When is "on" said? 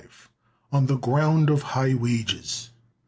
0.71-0.87